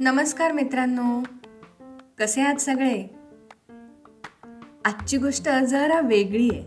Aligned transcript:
नमस्कार 0.00 0.52
मित्रांनो. 0.52 1.22
कसे 2.18 2.40
आहात 2.40 2.54
सगळे? 2.54 3.06
आजची 4.84 5.16
गोष्ट 5.16 5.48
जरा 5.48 6.00
वेगळी 6.00 6.50
आहे. 6.52 6.62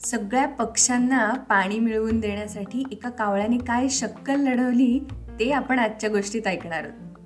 सगळ्या 0.00 0.48
पक्ष्यांना 0.48 1.32
पाणी 1.32 1.78
मिळवून 1.78 2.20
देण्यासाठी 2.20 2.84
एका 2.92 3.10
कावळ्याने 3.10 3.58
काय 3.58 3.88
शक्कल 3.88 4.40
लढवली 4.40 5.00
ते 5.40 5.52
आपण 5.52 5.78
आजच्या 5.78 6.10
गोष्टीत 6.10 6.46
ऐकणार 6.46 6.84
आहोत. 6.84 7.16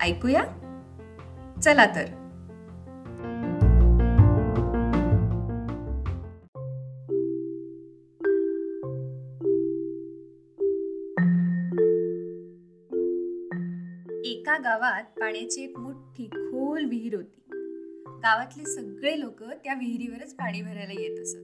ऐकूया? 0.00 0.42
चला 1.64 1.86
तर. 1.86 2.21
एका 14.42 14.58
गावात 14.58 15.02
पाण्याची 15.02 15.62
एक 15.62 15.78
मोठी 15.78 16.26
खोल 16.26 16.84
विहीर 16.84 17.14
होती. 17.14 17.42
गावातले 18.06 18.64
सगळे 18.64 19.20
लोक 19.20 19.42
त्या 19.42 19.74
विहिरीवरच 19.74 20.34
पाणी 20.34 20.62
भरायला 20.62 21.00
येत 21.00 21.20
असत. 21.20 21.36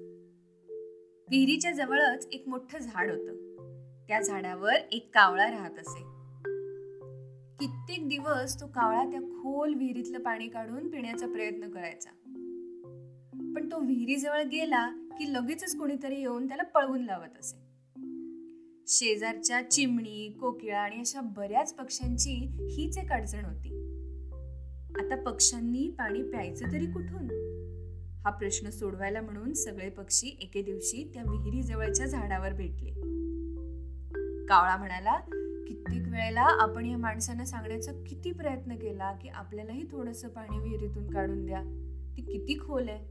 विहिरीच्या 1.30 1.72
जवळच 1.72 2.28
एक 2.32 2.48
मोठं 2.48 2.78
झाड 2.78 3.10
होतं. 3.10 3.32
त्या 4.08 4.20
झाडावर 4.20 4.74
एक 4.92 5.10
कावळा 5.14 5.50
राहत 5.50 5.78
असे. 5.78 6.00
कित्येक 7.60 8.08
दिवस 8.08 8.60
तो 8.60 8.66
कावळा 8.66 9.04
त्या 9.04 9.20
खोल 9.20 9.74
विहिरीतलं 9.74 10.18
पाणी 10.18 10.48
काढून 10.48 10.90
पिण्याचा 10.90 11.26
प्रयत्न 11.26 11.70
करायचा. 11.70 12.10
पण 13.56 13.68
तो 13.72 13.80
विहिरीजवळ 13.80 14.42
गेला 14.42 14.88
की 14.88 15.32
लगेचच 15.32 15.76
कोणीतरी 15.76 16.20
येऊन 16.20 16.48
त्याला 16.48 16.62
पळवून 16.62 17.04
लावत 17.04 17.38
असे. 17.40 17.67
शेजारच्या 18.90 19.70
चिमणी 19.70 20.36
कोकिळा 20.40 20.78
आणि 20.78 20.96
अशा 20.96 21.20
बऱ्याच 21.20 21.74
पक्ष्यांची 21.74 22.30
हीच 22.70 22.98
एक 22.98 23.12
अडचण 23.12 23.44
होती. 23.44 23.68
आता 25.00 25.16
पक्ष्यांनी 25.16 25.90
पाणी 25.98 26.22
प्यायचं 26.22 26.72
तरी 26.72 26.86
कुठून? 26.86 27.28
हा 28.24 28.30
प्रश्न 28.30 28.70
सोडवायला 28.70 29.20
म्हणून 29.20 29.52
सगळे 29.52 29.90
पक्षी 29.90 30.28
एके 30.40 30.62
दिवशी 30.62 31.10
त्या 31.14 31.22
विहिरी 31.22 31.62
जवळच्या 31.62 32.06
झाडावर 32.06 32.52
भेटले. 32.52 32.90
कावळा 34.46 34.76
म्हणाला 34.76 35.18
कित्येक 35.68 36.08
वेळेला 36.08 36.62
आपण 36.62 36.86
या 36.86 36.98
माणसांना 36.98 37.44
सांगण्याचा 37.44 37.92
किती 37.92 38.32
प्रयत्न 38.32 38.74
केला 38.74 39.12
की 39.12 39.28
आपल्यालाही 39.28 39.82
थोडस 39.90 40.24
पाणी 40.24 40.58
विहिरीतून 40.58 41.10
काढून 41.10 41.46
द्या. 41.46 41.62
ती 42.16 42.22
किती 42.22 42.58
खोल 42.58 42.88
आहे. 42.88 43.04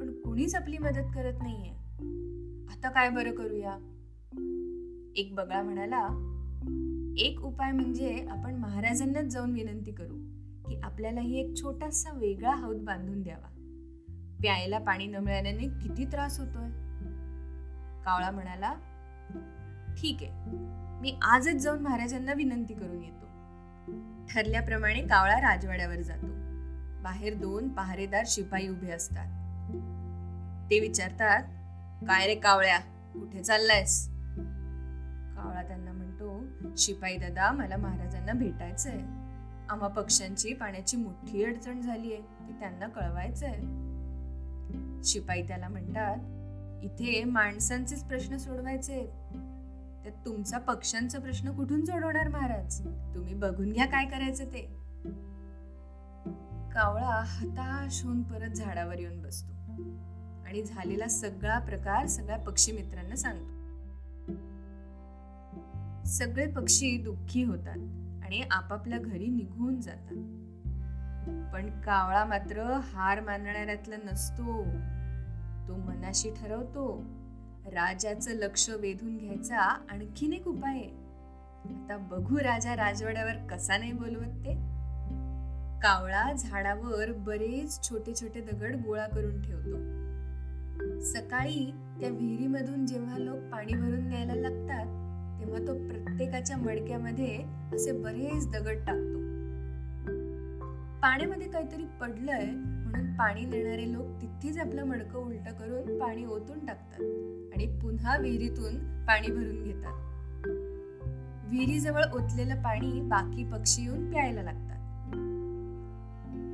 पण 0.00 0.20
कुणीच 0.20 0.54
आपली 0.54 0.78
मदत 0.78 1.10
करत 1.14 1.38
नाहीये. 1.42 1.70
आता 2.72 2.90
काय 2.90 3.10
बरं 3.10 3.34
करूया? 3.34 3.78
एक 5.18 5.34
बगळा 5.34 5.62
म्हणाला 5.62 6.06
एक 7.18 7.40
उपाय 7.40 7.72
म्हणजे 7.72 8.26
आपण 8.30 8.54
महाराजांनाच 8.54 9.24
जाऊन 9.24 9.52
विनंती 9.52 9.92
करू 9.92 10.14
की 10.68 10.80
आपल्यालाही 10.82 11.40
एक 11.40 11.56
छोटासा 11.56 12.10
वेगळा 12.12 12.54
हौद 12.54 12.76
बांधून 12.76 13.22
द्यावा. 13.22 13.48
प्यायला 14.40 14.78
पाणी 14.78 15.06
न 15.06 15.16
मिळाल्याने 15.16 15.68
किती 15.68 16.04
त्रास 16.04 16.38
होतोय. 16.40 16.68
कावळा 18.04 18.30
म्हणाला 18.30 18.74
ठीक 20.00 20.16
आहे 20.22 20.30
मी 21.00 21.18
आजच 21.22 21.54
जाऊन 21.54 21.78
महाराजांना 21.78 22.32
विनंती 22.32 22.74
करून 22.74 23.02
येतो. 23.02 23.26
ठरल्याप्रमाणे 24.26 25.00
कावळा 25.00 25.40
राजवाड्यावर 25.40 26.00
जातो. 26.00 26.26
बाहेर 27.02 27.34
दोन 27.34 27.68
पहारेदार 27.68 28.24
शिपाई 28.26 28.68
उभे 28.68 28.90
असतात. 28.90 29.26
ते 30.70 30.80
विचारतात 30.80 31.42
काय 32.08 32.26
रे 32.26 32.34
कावळ्या 32.34 32.78
कुठे 33.12 33.42
चाललायस? 33.42 34.17
त्यांना 35.68 35.92
म्हणतो 35.92 36.44
शिपाई 36.76 37.16
दादा 37.16 37.50
मला 37.52 37.76
महाराजांना 37.76 38.32
भेटायचंय. 38.32 39.00
आम्हा 39.68 39.88
पक्ष्यांची 39.88 40.52
पाण्याची 40.52 40.96
मोठी 40.96 41.44
अडचण 41.44 41.80
झाली 41.80 42.12
आहे 42.12 42.22
ती 42.22 42.52
त्यांना 42.60 42.86
कळवायचंय. 42.88 43.60
शिपाई 45.04 45.42
त्याला 45.42 45.68
म्हणतात 45.68 46.84
इथे 46.84 47.24
माणसांचेच 47.24 48.04
प्रश्न 48.04 48.36
सोडवायचे 48.36 49.04
तर 50.04 50.10
तुमचा 50.26 50.58
पक्ष्यांचा 50.58 51.18
प्रश्न 51.18 51.50
कुठून 51.56 51.84
सोडवणार 51.84 52.28
महाराज? 52.28 52.80
तुम्ही 53.14 53.34
बघून 53.34 53.72
घ्या 53.72 53.86
काय 53.86 54.06
करायचं 54.06 54.44
ते. 54.44 54.60
कावळा 56.74 57.22
हताश 57.26 58.02
होऊन 58.04 58.22
परत 58.22 58.50
झाडावर 58.50 58.98
येऊन 58.98 59.22
बसतो 59.22 59.52
आणि 60.46 60.62
झालेला 60.62 61.08
सगळा 61.08 61.58
प्रकार 61.58 62.06
सगळ्या 62.06 62.38
पक्षी 62.38 62.72
मित्रांना 62.72 63.16
सांगतो. 63.16 63.57
सगळे 66.08 66.46
पक्षी 66.46 67.02
दुःखी 67.02 67.42
होतात 67.42 67.78
आणि 68.24 68.42
आपापल्या 68.50 68.98
घरी 68.98 69.26
निघून 69.26 69.80
जातात. 69.80 70.16
पण 71.52 71.80
कावळा 71.80 72.24
मात्र 72.24 72.62
हार 72.62 73.20
मानणाऱ्यातला 73.20 73.96
नसतो. 73.96 74.64
तो 75.68 75.76
मनाशी 75.76 76.30
ठरवतो. 76.30 77.04
राजाचं 77.66 78.30
लक्ष 78.30 78.70
वेधून 78.70 79.16
घ्यायचा 79.16 79.58
आणखीन 79.60 80.32
एक 80.32 80.48
उपाय 80.48 80.80
आता 81.64 81.96
बघू 82.10 82.38
राजा 82.38 82.76
राजवाड्यावर 82.76 83.46
कसा 83.46 83.76
नाही 83.76 83.92
बोलवत 83.92 84.44
ते. 84.44 84.54
कावळा 85.80 86.32
झाडावर 86.32 87.12
बरेच 87.12 87.88
छोटे 87.88 88.14
छोटे 88.14 88.40
दगड 88.40 88.76
गोळा 88.76 89.06
करून 89.06 89.42
ठेवतो. 89.42 89.76
सकाळी 91.00 91.72
त्या 92.00 92.08
विहिरीमधून 92.08 92.86
जेव्हा 92.86 93.18
लोक 93.18 93.38
पाणी 93.52 93.72
भरून 93.72 94.08
न्यायला 94.08 94.34
लागतात 94.34 94.97
तेव्हा 95.48 95.66
तो 95.66 95.74
प्रत्येकाच्या 95.88 96.56
मडक्यामध्ये 96.56 97.44
असे 97.72 97.92
बरेच 97.92 98.50
दगड 98.50 98.76
टाकतो. 98.86 99.18
पाण्यामध्ये 101.02 101.48
काहीतरी 101.48 101.84
पडलंय 102.00 102.44
म्हणून 102.44 103.14
पाणी 103.14 103.44
देणारे 103.44 103.92
लोक 103.92 104.06
तिथेच 104.22 104.58
आपलं 104.58 104.84
मडकं 104.84 105.18
उलट 105.18 105.48
करून 105.48 105.98
पाणी 105.98 106.24
ओतून 106.24 106.66
टाकतात 106.66 107.00
आणि 107.54 107.78
पुन्हा 107.82 108.16
विहिरीतून 108.16 109.04
पाणी 109.06 109.28
भरून 109.30 109.62
घेतात. 109.62 109.92
विहिरीजवळ 111.48 112.02
ओतलेलं 112.12 112.62
पाणी 112.62 113.00
बाकी 113.00 113.44
पक्षी 113.44 113.82
येऊन 113.82 114.10
प्यायला 114.10 114.42
लागतात. 114.42 114.78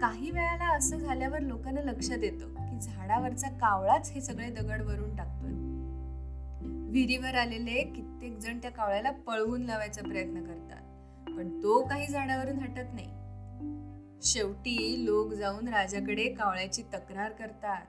काही 0.01 0.31
वेळाला 0.31 0.77
असं 0.77 0.99
झाल्यावर 0.99 1.41
लोकांना 1.41 1.81
लक्षात 1.81 2.19
येतं 2.23 2.47
की 2.49 2.81
झाडावरचा 2.81 3.49
कावळाच 3.49 4.11
हे 4.11 4.21
सगळे 4.21 4.51
दगड 4.51 4.83
वरून 4.83 5.17
टाकतात. 5.17 5.34
विहिरीवर 6.95 7.35
आलेले 7.35 7.83
कित्येक 7.83 8.39
जण 8.39 8.59
त्या 8.59 8.71
कावळ्याला 8.71 9.11
पळवून 9.11 9.63
लावायचा 9.63 10.03
प्रयत्न 10.03 10.45
करतात. 10.45 10.83
पण 11.37 11.63
तो 11.63 11.89
काही 11.89 12.07
झाडावरून 12.07 12.59
हटत 12.59 12.91
नाही. 12.95 13.07
शेवटी 14.23 15.05
लोक 15.05 15.33
जाऊन 15.33 15.69
राजाकडे 15.69 16.25
कावळ्याची 16.25 16.83
तक्रार 16.83 17.33
करतात. 17.33 17.87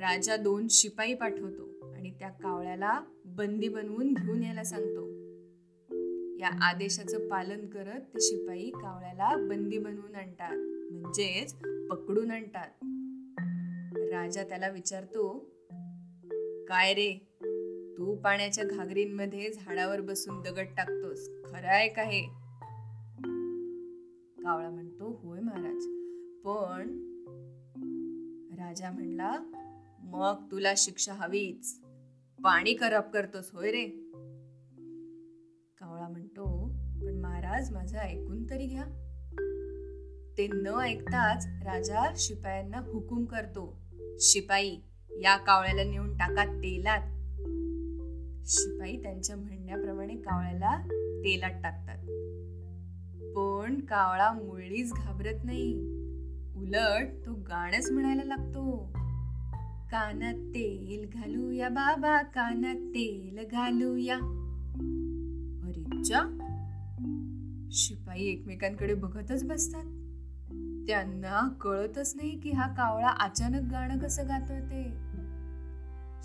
राजा 0.00 0.36
दोन 0.36 0.66
शिपाई 0.70 1.14
पाठवतो 1.14 1.92
आणि 1.92 2.10
त्या 2.10 2.28
कावळ्याला 2.28 3.00
बंदी 3.24 3.68
बनवून 3.68 4.14
घेऊन 4.14 4.42
यायला 4.42 4.64
सांगतो. 4.64 5.06
या 6.40 6.64
आदेशाचं 6.64 7.28
पालन 7.28 7.66
करत 7.66 8.00
ते 8.00 8.20
शिपाई 8.20 8.70
कावळ्याला 8.70 9.36
बंदी 9.48 9.78
बनवून 9.78 10.14
आणतात 10.14 10.56
म्हणजेच 10.92 11.54
पकडून 11.90 12.30
आणतात. 12.30 12.68
राजा 14.12 14.44
त्याला 14.44 14.68
विचारतो 14.68 15.38
काय 16.68 16.94
रे? 16.94 17.35
तू 17.98 18.16
पाण्याच्या 18.16 18.64
घागरींमध्ये 18.64 19.52
झाडावर 19.52 20.00
बसून 20.00 20.40
दगड 20.40 20.66
टाकतोस. 20.76 21.28
खरं 21.44 21.66
आहे 21.66 21.88
का 21.88 22.02
हे? 22.02 22.20
कावळा 24.44 24.70
म्हणतो 24.70 25.20
होय 25.22 25.40
महाराज. 25.40 25.84
पण 26.44 26.98
राजा 28.58 28.90
म्हणला 28.90 29.38
मग 30.00 30.50
तुला 30.50 30.72
शिक्षा 30.76 31.12
हवीच. 31.12 31.80
पाणी 32.44 32.76
खराब 32.80 33.02
करतोस 33.02 33.50
होय 33.52 33.70
रे. 33.70 33.84
कावळा 35.80 36.08
म्हणतो 36.08 36.68
पण 37.02 37.20
महाराज 37.20 37.72
माझं 37.72 37.98
ऐकून 37.98 38.50
तरी 38.50 38.66
घ्या. 38.66 38.84
ते 40.38 40.48
न 40.52 40.66
ऐकताच 40.66 41.46
राजा 41.46 42.12
शिपायांना 42.16 42.78
हुकूम 42.78 43.24
करतो 43.24 43.78
शिपाई 44.20 44.76
या 45.20 45.36
कावळ्याला 45.36 45.84
नेऊन 45.84 46.16
टाका 46.16 46.44
तेलात. 46.44 47.15
शिपाई 48.48 48.96
त्यांच्या 48.96 49.36
म्हणण्याप्रमाणे 49.36 50.14
कावळ्याला 50.14 50.78
तेलात 51.24 51.62
टाकतात. 51.62 51.98
पण 53.36 53.80
कावळा 53.80 54.32
मुळीच 54.32 54.92
घाबरत 54.92 55.44
नाही. 55.44 55.74
उलट 56.56 57.26
तो 57.26 57.34
गाणंच 57.34 57.90
म्हणायला 57.90 58.24
लागतो. 58.24 58.92
कानात 59.90 60.34
तेल 60.34 61.18
घालूया 61.18 61.68
बाबा 61.68 62.22
कानात 62.22 62.74
तेल 62.74 63.48
घालूया. 63.52 64.16
अरेच्या 65.64 66.20
शिपाई 67.72 68.22
एकमेकांकडे 68.22 68.94
बघतच 68.94 69.44
बसतात. 69.44 69.84
त्यांना 70.86 71.48
कळतच 71.60 72.12
नाही 72.16 72.40
की 72.40 72.50
हा 72.50 72.74
कावळा 72.74 73.08
अचानक 73.08 73.70
गाणं 73.70 73.98
कसं 73.98 74.28
गातोय 74.28 74.60
ते. 74.60 75.05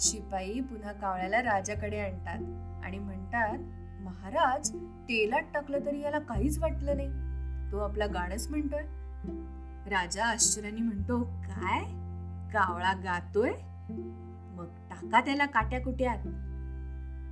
शिपाई 0.01 0.59
पुन्हा 0.59 0.92
कावळ्याला 0.92 1.42
राजाकडे 1.42 2.00
आणतात 2.00 2.38
आणि 2.86 3.00
म्हणतात 3.00 3.57
महाराज 4.01 4.71
तेलात 4.80 5.42
टाकलं 5.53 5.86
तरी 5.86 6.01
याला 6.01 6.19
काहीच 6.19 6.59
वाटलं 6.59 6.98
नाही. 6.98 7.09
तो 7.71 7.77
आपला 7.77 8.06
गाणंच 8.06 8.48
म्हणतोय. 8.50 8.83
राजा 9.89 10.25
आश्चर्याने 10.25 10.81
म्हणतो 10.81 11.24
काय? 11.24 11.83
कावळा 12.53 12.94
गातोय? 12.94 13.51
मग 14.56 14.65
टाका 14.89 15.21
त्याला 15.21 15.45
काट्या 15.45 15.81
कुट्यात 15.81 16.27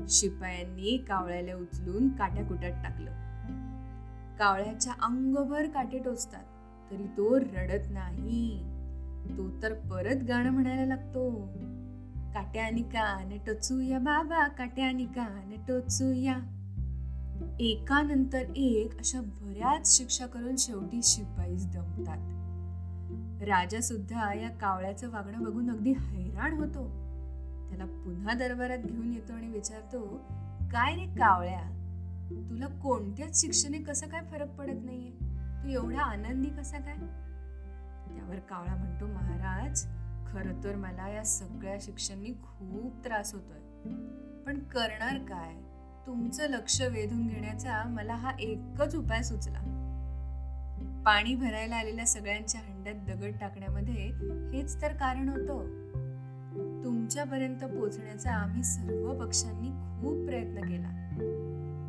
शिपायांनी 0.10 1.06
कावळ्याला 1.08 1.56
उचलून 1.56 2.10
काट्या 2.10 2.46
कुट्यात 2.46 2.84
टाकलं. 2.84 3.12
कावळ्याच्या 4.40 4.94
अंगभर 4.94 5.68
काटे 5.68 6.00
टोचतात 6.00 6.44
तरी 6.92 7.04
तो 7.04 7.40
रडत 7.40 7.92
नाही. 7.92 8.64
तो 9.38 9.62
तर 9.64 9.74
परत 9.74 10.24
गाणं 10.28 10.50
म्हणायला 10.50 10.86
लागतो. 10.86 11.50
काट्याने 12.34 12.82
कान 12.82 13.38
टोचूया 13.48 14.00
बाबा 14.00 14.48
काट्याने 14.48 15.06
कान 15.06 15.52
टोचूया 15.68 16.36
एकानंतर 17.60 18.44
एक 18.56 18.98
अशा 18.98 19.22
बऱ्याच 19.22 19.98
शिक्षा 19.98 20.26
करून 20.26 20.56
शेवटी 20.56 21.00
शिपाईच 21.04 21.66
दमतात. 21.74 22.18
राजा 23.44 23.82
सुद्धा 23.82 24.34
या 24.34 24.50
कावळ्याचं 24.50 25.10
वागणं 25.10 25.44
बघून 25.44 25.72
अगदी 25.72 25.92
हैराण 25.92 26.54
होतो. 26.54 26.84
त्याला 27.70 27.86
पुन्हा 27.86 28.34
दरबारात 28.34 28.78
घेऊन 28.78 29.14
येतो 29.14 29.34
आणि 29.34 29.48
विचारतो 29.48 30.02
काय 30.72 30.96
रे 30.96 31.06
कावळ्या? 31.06 31.62
तुला 32.50 32.68
कोणत्याच 32.68 33.42
शिक्षणे 33.42 33.78
कसं 33.78 34.08
काय 34.08 34.22
फरक 34.32 34.50
पडत 34.50 34.86
नाहीये? 34.86 35.12
तू 35.64 35.70
एवढा 35.70 36.02
आनंदी 36.02 36.50
कसा 36.50 36.78
काय? 36.78 36.96
त्यावर 38.16 38.40
कावळा 38.40 38.76
म्हणतो 38.76 39.08
महाराज 39.08 39.86
खरं 40.34 40.64
तर 40.64 40.76
मला 40.76 41.10
या 41.10 41.24
सगळ्या 41.24 41.78
शिक्षणांनी 41.82 42.30
खूप 42.30 43.06
त्रास 43.06 43.34
होतोय. 43.34 43.58
पण 44.46 44.60
करणार 44.60 45.18
काय? 45.18 45.54
तुमचं 46.08 46.50
लक्ष 46.50 46.82
वेधून 46.82 47.28
घेण्याचा 47.28 47.84
मला 47.84 48.14
हा 48.14 48.32
एकच 48.40 48.96
उपाय 48.96 49.24
सुचला. 49.24 49.60
पाणी 51.06 51.36
भरायला 51.36 51.76
आलेल्या 51.76 52.08
सगळ्यांच्या 52.08 52.62
हंड्यात 52.62 52.96
दगड 52.96 53.32
टाकण्यामध्ये 53.42 54.12
हेच 54.54 54.82
तर 54.82 54.94
कारण 54.94 55.30
होतं. 55.30 55.90
तुमच्यापर्यंत 56.84 57.60
पोहोचण्याचा 57.60 58.32
आम्ही 58.32 58.64
सर्व 58.64 59.26
पक्षांनी 59.26 59.70
खूप 59.70 60.26
प्रयत्न 60.26 60.62
केला. 60.62 60.90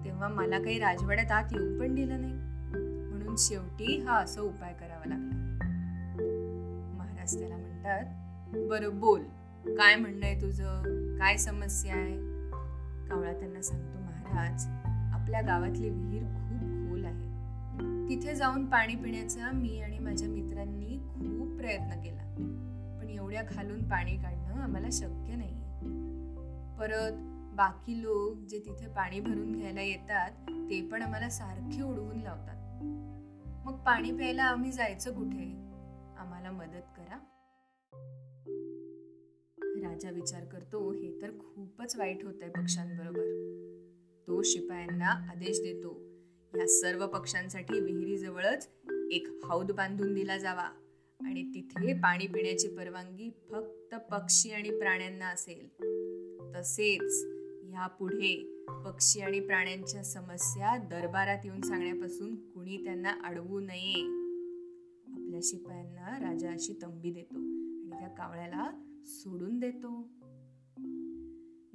तेव्हा 0.04 0.28
मला 0.28 0.58
काही 0.58 0.78
राजवाड्यात 0.78 1.32
आत 1.32 1.44
येऊ 1.52 1.81
पण 1.81 1.94
दिलं 1.94 2.20
नाही. 2.20 2.32
म्हणून 3.10 3.34
शेवटी 3.38 4.02
हा 4.02 4.19
असा 4.19 4.40
उपाय 4.40 4.72
करावा 4.72 5.08
लागला. 5.08 5.56
महाराज 6.98 7.38
त्याला 7.38 7.56
म्हणतात 7.56 8.04
बरं 8.55 9.00
बोल. 9.00 9.23
काय 9.67 9.97
म्हणणं 9.97 10.26
आहे 10.26 10.41
तुझं? 10.41 10.82
काय 11.19 11.37
समस्या 11.37 11.94
आहे? 11.94 12.17
कावळा 13.08 13.32
त्यांना 13.32 13.62
सांगतो 13.62 13.99
महाराज 13.99 14.67
आपल्या 15.14 15.41
गावातली 15.41 15.91
विहीर 15.91 16.23
खूप 16.23 16.61
खोल 16.61 17.05
आहे. 17.05 17.31
तिथे 18.08 18.35
जाऊन 18.35 18.67
पाणी 18.67 18.94
पिण्याचा 18.94 19.50
मी 19.50 19.81
आणि 19.81 19.99
माझ्या 19.99 20.29
मित्रांनी 20.29 20.99
खूप 21.14 21.56
प्रयत्न 21.58 22.00
केला. 22.00 22.23
पण 23.00 23.08
एवढ्या 23.08 23.43
खालून 23.43 23.88
पाणी 23.88 24.17
काढणं 24.17 24.62
आम्हाला 24.62 24.88
शक्य 24.93 25.35
नाही 25.35 25.55
परत 26.79 27.12
बाकी 27.56 28.03
लोक 28.03 28.46
जे 28.49 28.58
तिथे 28.58 28.87
पाणी 28.87 29.20
भरून 29.20 29.53
घ्यायला 29.53 29.82
येतात 29.82 30.31
ते 30.50 30.88
पण 30.93 31.03
आम्हाला 31.03 31.29
सारखे 31.29 31.82
उडवून 31.82 32.20
लावतात. 32.20 32.56
मग 33.67 33.76
पाणी 33.76 34.12
प्यायला 34.12 34.44
आम्ही 34.44 34.73
जायचं 34.73 35.14
कुठे? 35.14 35.53
आम्हाला 36.19 36.50
मदत 36.50 36.87
करा. 36.96 37.19
राजा 40.05 40.11
विचार 40.11 40.44
करतो 40.44 40.93
हे 40.93 41.11
तर 41.23 41.31
खूपच 41.31 41.97
वाईट 41.97 42.25
होत 42.25 42.43
आहे 42.43 42.50
पक्ष्यांबरोबर. 42.50 43.25
तो 44.26 44.43
शिपायांना 44.43 45.06
आदेश 45.06 45.61
देतो 45.61 45.91
या 46.55 46.67
सर्व 46.67 47.06
पक्ष्यांसाठी 47.06 47.81
विहिरीजवळच 47.81 48.69
एक 49.12 49.29
हौद 49.44 49.73
बांधून 49.73 50.14
दिला 50.14 50.38
जावा 50.38 50.69
आणि 51.20 51.43
तिथे 51.55 51.93
पाणी 51.93 52.26
पिण्याची 52.26 52.69
परवानगी 52.69 53.31
फक्त 53.50 53.94
पक्षी 53.94 54.50
आणि 54.50 54.70
प्राण्यांना 54.70 55.26
असेल. 55.26 55.69
तसेच 56.55 57.25
यापुढे 57.73 58.64
पक्षी 58.85 59.20
आणि 59.20 59.41
प्राण्यांच्या 59.41 60.03
समस्या 60.03 60.76
दरबारात 60.76 61.38
येऊन 61.44 61.61
सांगण्यापासून 61.61 62.35
कुणी 62.50 62.85
त्यांना 62.85 63.12
अडवू 63.25 63.61
नये. 63.61 64.00
आपल्या 65.12 65.41
शिपायांना 65.43 66.19
राजा 66.29 66.50
अशी 66.50 66.73
तंबी 66.73 67.12
देतो. 67.12 67.39
कावळ्याला 68.18 68.70
सोडून 69.06 69.60
देतो. 69.60 70.08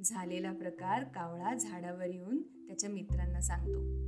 झालेला 0.04 0.52
प्रकार 0.52 1.04
कावळा 1.04 1.54
झाडावर 1.54 2.06
येऊन 2.06 2.42
त्याच्या 2.42 2.90
मित्रांना 2.90 3.40
सांगतो. 3.40 4.06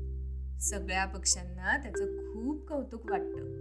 सगळ्या 0.59 1.05
पक्ष्यांना 1.05 1.77
त्याचं 1.83 2.17
खूप 2.19 2.69
कौतुक 2.69 3.11
वाटतं. 3.11 3.61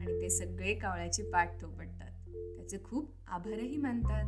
आणि 0.00 0.22
ते 0.22 0.30
सगळे 0.30 0.74
कावळ्याची 0.74 1.22
पाठ 1.22 1.60
थोपटतात 1.60 2.12
त्याचे 2.56 2.78
खूप 2.84 3.10
आभारही 3.26 3.76
मानतात. 3.76 4.24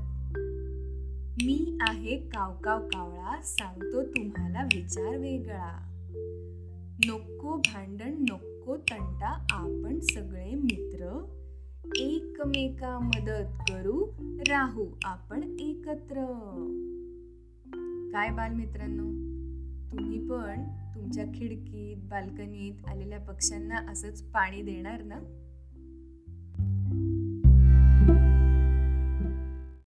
मी 1.43 1.79
आहे 1.81 2.17
कावकाव 2.17 2.89
कावळा 2.89 3.43
सांगतो 3.43 4.07
तुम्हाला 4.07 4.63
विचार 4.65 5.17
वेगळा. 5.17 5.85
नको 7.07 7.57
भांडण 7.57 8.25
नको 8.29 8.77
तंटा 8.77 9.47
आपण 9.51 10.01
सगळे 10.01 10.55
मित्र 10.55 11.35
एकमेका 11.85 12.99
मदत 12.99 13.71
करू 13.71 14.07
राहू 14.49 14.87
आपण 15.05 15.57
एकत्र. 15.61 16.15
काय 18.13 18.31
बालमित्रांनो? 18.31 19.05
तुम्ही 19.93 20.19
पण 20.19 20.65
तुमच्या 20.95 21.25
खिडकीत 21.25 21.97
बाल्कनीत 21.97 22.89
आलेल्या 22.89 23.21
पक्ष्यांना 23.21 23.77
असंच 23.91 24.23
पाणी 24.23 24.63
देणार 24.63 25.03
ना? 25.03 25.19